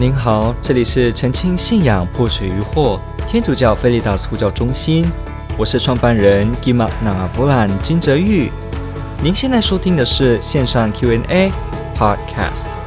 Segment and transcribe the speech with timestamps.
[0.00, 2.98] 您好，这里是澄清信仰破除疑惑
[3.28, 5.04] 天主教菲利达斯呼叫中心，
[5.58, 8.50] 我是创办人吉玛那布兰金泽玉。
[9.22, 11.52] 您现在收听的是线上 Q&A
[11.94, 12.78] Podcast。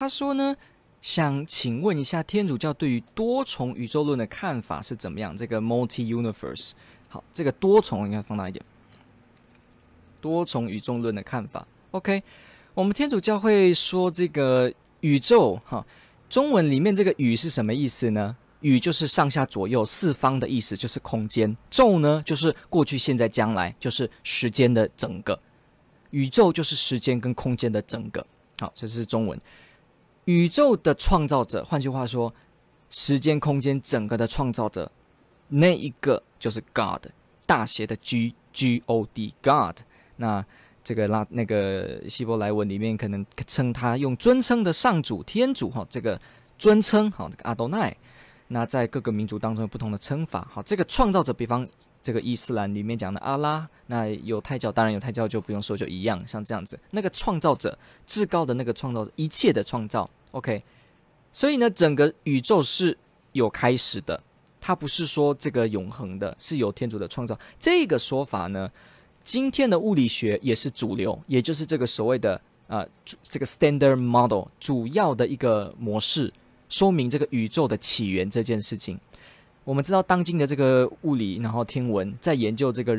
[0.00, 0.56] 他说呢，
[1.02, 5.36] 想请问一下天主教对于多重宇宙论的看法是怎么样？
[5.36, 6.72] 这个 Multi-Universe。
[7.08, 8.64] 好，这个多重应该放大一点。
[10.20, 12.22] 多重宇宙论的看法，OK，
[12.74, 15.86] 我们天主教会说这个宇宙，哈，
[16.28, 25.38] 中文里面这个“宇”是什么意思呢？“宇”就是上下左右四方的意思，就是空间；“宙”呢，就是过去、现在、将来，就是时间的整个。
[26.10, 28.26] 宇宙就是时间跟空间的整个。
[28.58, 29.40] 好，这是中文。
[30.24, 32.34] 宇宙的创造者，换句话说，
[32.90, 34.90] 时间、空间整个的创造者。
[35.48, 37.06] 那一个就是 God，
[37.46, 39.78] 大写的 G G O D God。
[40.16, 40.44] 那
[40.84, 46.20] 这个拉那个希伯来文里面可能称他用尊称的上主天主哈，这个
[46.58, 47.94] 尊称哈，这个阿多奈。
[48.48, 50.62] 那在各个民族当中有不同的称法哈。
[50.62, 51.68] 这个创造者，比方
[52.02, 60.62] 这个伊斯兰里面讲的阿拉，那犹太教当然犹太教就不用说就一样，像这样子，那个创造者至高的那个创造者，一切的创造，OK。
[61.30, 62.96] 所以呢，整个宇宙是
[63.32, 64.22] 有开始的。
[64.68, 67.34] 它不是说这个永恒的，是由天主的创造。
[67.58, 68.70] 这个说法呢，
[69.24, 72.86] 今天的物理学也是主流，也就是这个所谓的呃，
[73.22, 76.30] 这个 standard model 主要的一个模式，
[76.68, 79.00] 说明这个宇宙的起源这件事情。
[79.64, 82.94] 我们知道，当今的这个物理，然后天文在研究这个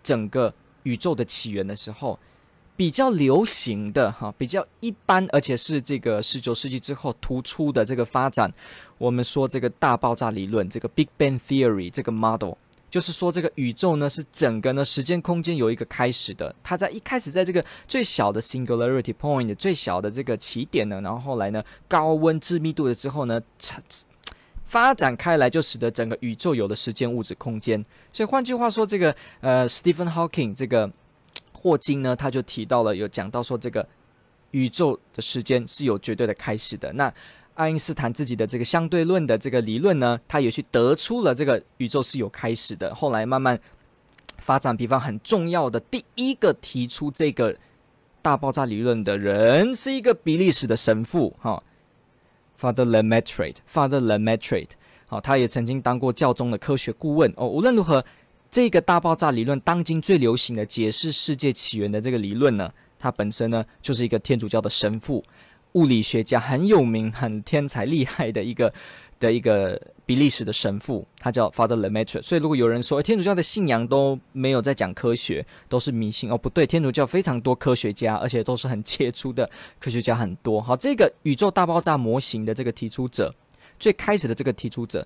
[0.00, 2.16] 整个宇宙的起源的时候。
[2.76, 8.52] 比较流行的哈，比较一般，而且是这个十九世纪之后突出的这个发展。
[8.98, 12.54] 我们说这个大爆炸理论，这个 Big Bang Theory 这个 model，
[12.90, 16.52] 就是说这个宇宙呢是整个呢时间空间有一个开始的。
[16.64, 23.40] 它在一开始在这个最小的 singularity point 最小的这个起点呢，然后后来呢高温致密度了之后呢，
[24.64, 27.84] 发展开来就使得整个宇宙有了时间、物质、空间。
[28.12, 30.90] 所以换句话说，这个呃 Stephen Hawking 这个。
[31.64, 33.88] 霍金呢，他就提到了，有讲到说，这个
[34.50, 36.92] 宇宙的时间是有绝对的开始的。
[36.92, 37.10] 那
[37.54, 42.94] 爱因斯坦自己的这个相对论的这个理论呢，他也去得出了这个宇宙是有开始的。
[42.94, 43.58] 后来慢慢
[44.36, 47.56] 发展，比方很重要的第一个提出这个
[48.20, 51.62] 大爆炸理论的人，是一个比利时的神父，哈
[52.60, 54.68] ，Father Lemaitre，Father Lemaitre，
[55.06, 57.32] 好，他也曾经当过教宗的科学顾问。
[57.38, 58.04] 哦，无论如何。
[58.54, 65.24] 这个大爆炸理论，当今最流行的解释世界起源的这个理论呢，它本身呢就是一个天主教的神父、
[65.72, 68.72] 物理学家，很有名、很天才、厉害的一个
[69.18, 72.22] 的一个比利时的神父，他叫 Father Lemaitre。
[72.22, 79.50] 所以，如果有人说天主教的信仰都没有在讲科学，都是迷信哦，不对，天主教非常多科学家，而且都是很杰出的
[79.80, 80.60] 科学家很多。
[80.60, 83.34] 好，这个宇宙大爆炸模型的这个提出者，
[83.80, 85.04] 最开始的这个提出者。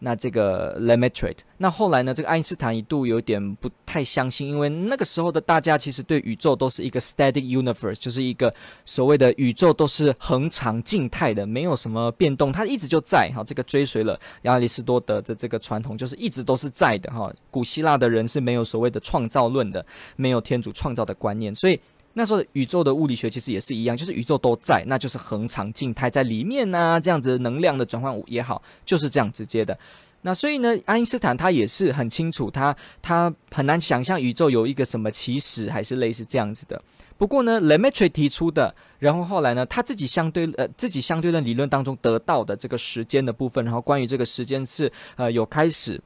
[0.00, 2.14] 那这个 l e m a t r e 那后来呢？
[2.14, 8.52] 这个爱因斯坦一度有点不太相信，因为那个时候的大家其实对宇宙都是一个 static universe，就是一个
[8.84, 13.30] 所谓的宇宙都是恒常静态的，没有什么变动，它一直就在。
[13.36, 17.12] 哈，这个追随了亚里士多德的这个传统，就是一直都是在的。
[17.12, 19.84] 哈，古希腊的人是没有所谓的创造论的，
[20.16, 21.78] 没有天主创造的观念，所以。
[22.12, 29.78] 那时候宇宙的物理学其实也是一样，就是宇宙都在，那就是恒常静态在里面啊，这样子能量的转换也好，就是这样直接的。
[30.22, 36.82] 那所以呢，爱因斯坦他也是很清楚，他他很难想象宇宙有一个什么起始，还是类似这样子的。
[37.16, 46.00] 不过呢 l e m a t r e 提出的，然后后来呢，他自己相对呃自己相对论理论当中得到的这个时间的部分，然后关于这个时间是呃有开始。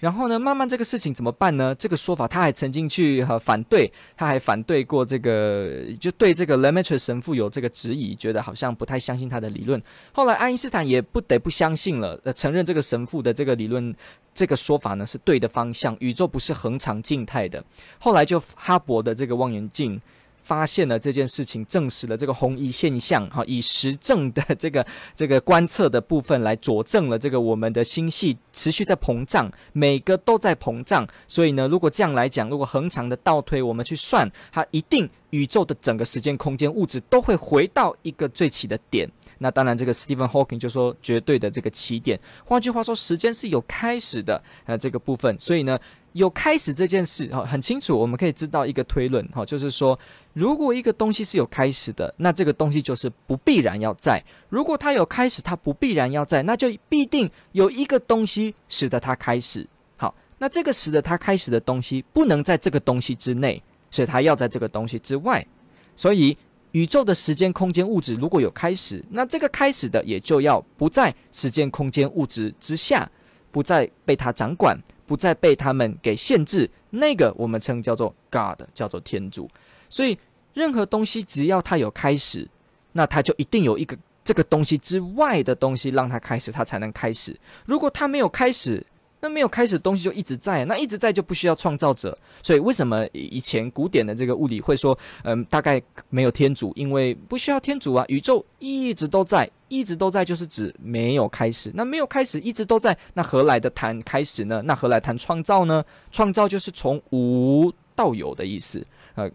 [0.00, 1.74] 然后呢，慢慢这个事情怎么办呢？
[1.74, 9.80] 这个说法他还曾经去和反对，他还反对过这个，就对这个 l e m a t r e 神父有这个质疑，觉得好像不太相信他的理论。
[10.12, 13.94] 后来爱因斯坦也不得不相信了，呃，承认这个神父的这个理论，
[14.32, 17.62] 这个说法呢是对的方向，宇宙不是恒常静态的。
[17.98, 20.00] 后来就哈勃的这个望远镜。
[20.42, 24.84] 发现了这件事情，证实了这个红移现象，哈，以实证的这个
[25.14, 31.06] 这个观测的部分来佐证了这个我们的星系持续在膨胀，每个都在膨胀。
[31.26, 39.10] 所以呢，如果这样来讲，如果恒常的倒推，我们去算，它一定宇宙的整个时间、空间、物质都会回到一个最起的点。
[39.38, 42.18] 那当然，这个 Stephen Hawking 就说绝对的这个起点。
[42.44, 45.38] 换句话说，时间是有开始的，呃，这个部分。
[45.38, 45.78] 所以呢。
[46.12, 49.98] 有开始这件事哈，很清楚，我们可以知道一个推论哈，就是说，
[50.32, 59.66] 如果一个东西是有开始的，那这个东西就是不必然要在；如果它有开始，它不必然要在，那就必定有一个东西使得它开始。
[59.96, 65.46] 好，那这个使得它开始的东西不能在这个东西之内，所以它要在这个东西之外。
[65.94, 66.36] 所以
[66.72, 73.08] 宇宙的时间、空间、物质如果有开始，那这个开始的也就要不在时间、空间、物质之下，
[73.52, 74.76] 不再被它掌管，
[75.10, 76.70] 不再被他们给限制。
[76.90, 79.50] 那个我们称叫做 God，叫做天主。
[79.88, 80.16] 所以
[80.54, 82.48] 任何东西只要它有开始，
[82.92, 87.36] 那它就一定有一个这个东西之外的东西让它开始，它才能开始。
[87.66, 88.86] 如果它没有开始，
[89.20, 92.16] 那没有开始的东西就一直在，那一直在就不需要创造者。
[92.42, 101.70] 所以为什么以前古典的这个物理会说，嗯，大概没有天主，因为不需要天主啊，宇宙一直都在，一直都在，就是指没有开始。
[101.74, 104.62] 那没有开始，一直都在，那何来的谈开始呢？
[104.64, 105.84] 那何来谈创造呢？
[106.10, 108.82] 创造就是从无到有的意思，
[109.16, 109.30] 呃，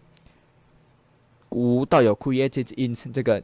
[1.50, 3.40] 无到有，created in 这个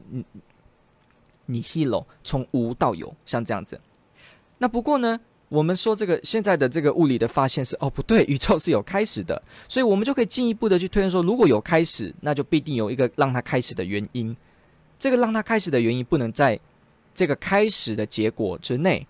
[1.47, 3.79] nihilo，从无到有，像这样子。
[4.57, 5.17] 那不过呢？
[5.53, 14.35] 我们说这个现在的这个物理的发现是哦，不对，宇宙是有开始的，所以我们就可以进一步的去推论说，如果有开始，那就必定有一个让它开始的原因。
[14.97, 16.59] 这个让它开始的原因不能在
[17.13, 19.05] 这个开始的结果之内，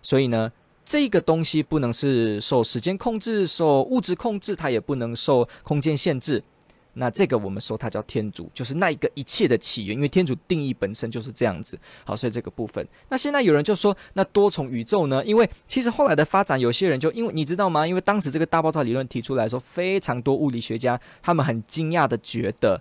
[0.00, 0.52] 所以呢，
[0.84, 6.40] 这个东西不能是受时间控制、受物质控制，它也不能受空间限制。
[7.00, 11.78] 那这个我们说它叫天主，就是那一个一切的起源，因为天主定义本身就是这样子。
[12.04, 12.86] 好，所以这个部分。
[13.08, 15.24] 那现在有人就说，那多重宇宙呢？
[15.24, 17.86] 因为其实后来的发展，有些人就因为你知道吗？
[17.86, 22.78] 因为当时这个大爆炸理论提出来说，非常多物理学家他们很惊讶的觉得，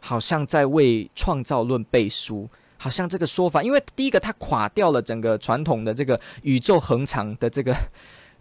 [0.00, 2.48] 好像在为创造论背书，
[2.78, 7.76] 好像这个说法，因为第一个它垮掉了整个传统的这个宇宙恒长的这个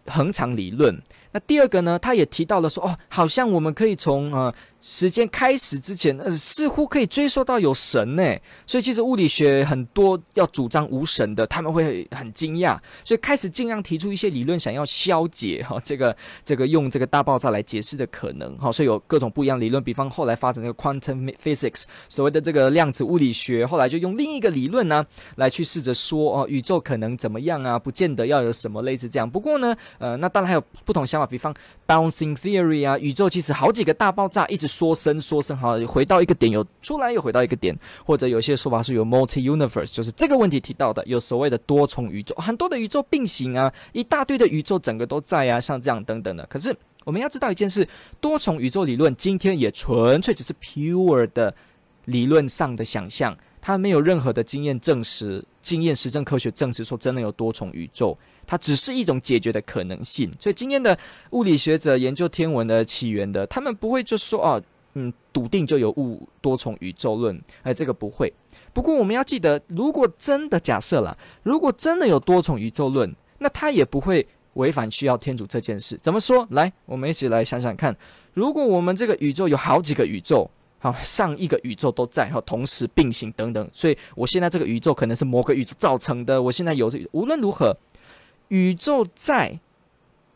[0.06, 0.98] 恒长理论。
[1.34, 4.56] 那第二个呢，他也提到了说，哦，好像我们可以从呃。
[4.90, 8.24] 时间开始之前，呃，似乎可以追溯到有神呢，
[8.66, 25.06] 所以其实物理学很多要主张无神的，他们会很惊讶，所以开始尽量提出一些理论，想要消解哈、哦、这个这个用这个大爆炸来解释的可能哈、所以有各种不一样理论，比方后来发展这个 quantum physics，所谓的这个量子物理学，后来就用另一个理论呢
[25.36, 29.30] 来去试着说哦，宇宙可能怎么样啊，不见得要有什么类似这样。
[29.30, 31.54] 不过呢，呃，那当然还有不同想法，比方
[31.86, 34.77] bouncing theory 啊，宇宙其实好几个大爆炸一直。
[34.78, 37.76] 缩生缩生，好，回到一个点，有出来，又回到一个点，
[38.06, 46.46] 或者有些说法是有 multi universe，就是这个问题提到的，有所谓的多重宇宙，很多的宇宙并行啊，一大堆的宇宙整个都在啊，像这样等等的。
[46.46, 46.76] 可是
[47.06, 47.88] 我们要知道一件事，
[48.22, 51.52] 多重宇宙理论今天也纯粹只是 pure 的
[52.06, 58.16] 理论上的想象，它没有任何的经验证实，经验实证科学证实说真的有多重宇宙。
[58.48, 60.98] 它只是一种解决的可能性，所以今天的
[61.32, 64.64] 物理学者研究天文的起源的，他们不会就说哦，
[64.94, 68.34] 嗯，笃定就有物多重宇宙论，哎，这个不会。
[68.72, 75.98] 不过我们要记得，如果真的假设了，如果真的有多重宇宙论，那它也不会违反需要天主这件事。
[75.98, 76.48] 怎么说？
[76.52, 77.94] 来，我们一起来想想看，
[78.34, 80.50] 如果我们这个宇宙有好几个宇宙，
[80.80, 87.76] 好，上亿个宇宙都在，好，同时并行等等，所以我现在这个宇宙可能是某个宇宙造成的，我现在有这，无论如何。
[88.50, 89.60] 宇宙在，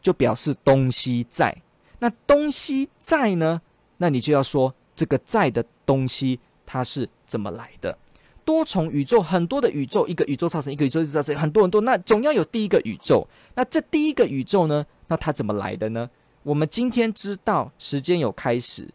[0.01, 1.55] 就表示东西在。
[1.99, 3.61] 那东西在呢？
[3.97, 7.97] 那你就要说这个在的东西它是怎么来的？
[8.43, 13.27] 多重宇宙，很多的宇宙，一个宇宙造成一个宇宙造成很多很多，那总要有第一个宇宙。
[13.53, 14.83] 那这第一个宇宙呢？
[15.07, 16.09] 那它怎么来的呢？
[16.41, 18.89] 我们今天知道时间有开始，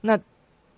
[0.00, 0.18] 那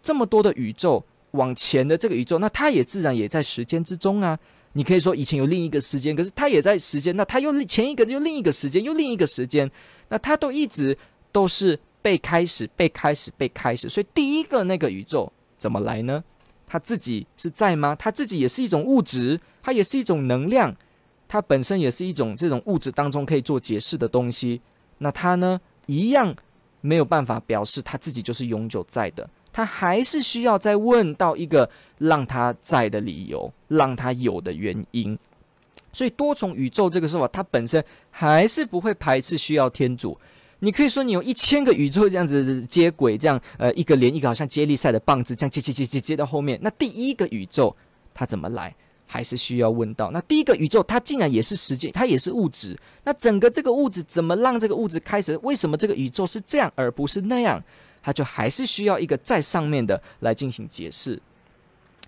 [0.02, 4.38] 这么多的宇宙往前的这个宇宙，那它也自然也在时间之中啊。
[4.72, 9.70] 你可以说以前有另一个时间，可是它也在时间，那它又前一个又另一个时间，又另一个时间，
[10.08, 10.96] 那它都一直
[11.32, 13.88] 都是被开始、被开始、被开始。
[13.88, 16.22] 所以第一个那个宇宙怎么来呢？
[16.66, 17.96] 它自己是在吗？
[17.96, 20.72] 它自己也是一种物质，它也是一种能量，
[21.26, 24.60] 它本身也是一种这种物质当中可以做解释的东西。
[24.98, 26.32] 那它呢，一样
[26.80, 29.28] 没有办法表示它自己就是永久在的。
[29.52, 35.18] 他还是需要再问到一个让他在的理由，让他有的原因。
[35.92, 40.16] 所以多重宇宙这个说法，它本身还是不会排斥需要天主。
[40.60, 46.58] 你可以说你有一千个宇宙这样子接轨，这样呃一个连一个，好像接力赛的棒子这样接接接接接到后面。
[46.62, 47.74] 那第一个宇宙
[48.14, 48.72] 它怎么来，
[49.06, 50.10] 还是需要问到。
[50.10, 52.78] 那第一个宇宙它竟然也是时间，它也是物质。
[53.02, 55.36] 那整个这个物质怎么让这个物质开始？
[55.38, 57.60] 为什么这个宇宙是这样而不是那样？
[58.02, 61.20] 它就还是需要一个在上面的来进行解释，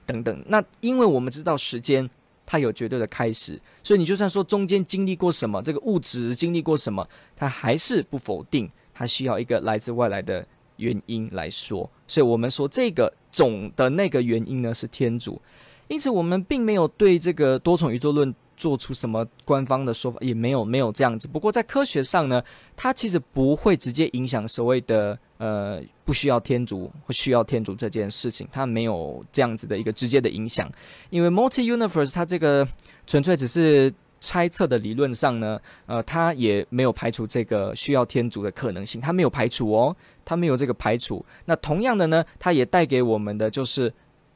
[0.07, 0.45] 等等。
[0.47, 2.09] 那因为我们知道时间
[2.45, 7.07] 它有绝对的开始，所以你就算说中间经历过什么，这个物质经历过什么，
[7.37, 10.47] 它还是不否定，它需要一个来自外来的
[10.77, 11.89] 原因来说。
[12.09, 15.41] 所以我们说这个总的那个原因呢是天主。
[15.89, 21.29] 因此我们并没有对这个多重宇宙论做出什么官方的说法，也没有没有这样子。
[21.29, 22.43] 不过在科学上呢，
[22.75, 30.71] 它其实不会直接影响所谓的呃不需要天主或需要天主这件事情，它没有这样子的一个直接的影响。
[31.11, 32.65] 因为 multi universe 它这个
[33.07, 41.25] 纯粹只是猜测的理论上呢，呃，它也没有排除这个需要天主的可能性，它没有排除哦，它没有这个排除。
[41.47, 43.93] 那同样的呢，它也带给我们的就是。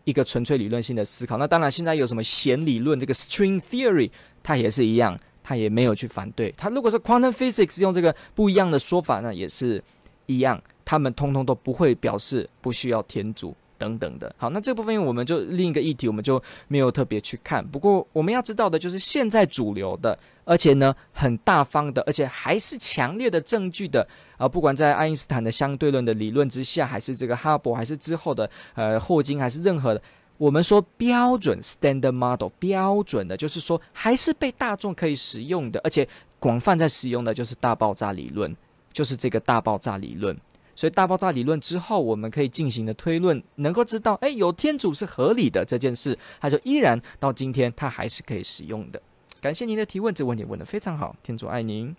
[0.06, 4.08] 一个纯粹理论性的思考，那当然现在有什么弦理论，这个 string theory，
[4.40, 6.54] 它也是一样，它也没有去反对。
[6.56, 9.82] 它如果是 quantum physics 用这个不一样的说法，那也是
[10.26, 13.54] 一样，他们通通都不会表示不需要天主。
[13.78, 17.62] 等等的，好，那这部分我们就另一个议题，我们就没有特别去看。
[17.62, 30.00] 不过我们要知道的就是，现在主流的，而且呢很大方的，而且还是强烈的证据的啊，不管在爱因斯坦的相对论的理论之下，还是这个哈勃，还是之后的呃霍金，还是任何的，
[30.38, 38.56] 我们说标准 standard model 标准的，就是说还是被大众可以使用的，而且广泛在使用的，就是大爆炸理论，
[38.90, 40.34] 就是这个大爆炸理论。
[40.76, 49.00] 所以大爆炸理论之后，我们可以进行的推论，能够知道，哎，有天主是合理的这件事，它就依然到今天，它还是可以使用的。
[49.40, 51.96] 感谢您的提问，这问题问得非常好，天主爱您。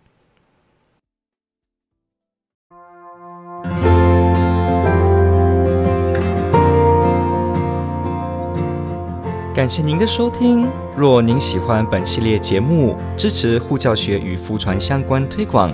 [9.56, 10.70] 感谢您的收听。
[10.96, 15.74] 若您喜欢本系列节目，支持护教学与福传相关推广。